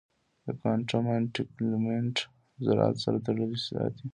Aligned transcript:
د 0.45 0.47
کوانټم 0.59 1.05
انټنګلمنټ 1.15 2.15
ذرات 2.65 2.95
سره 3.03 3.17
تړلي 3.25 3.59
ساتي. 3.67 4.05